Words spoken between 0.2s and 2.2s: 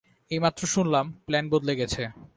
এইমাত্র শুনলাম, প্ল্যান বদলে গেছে।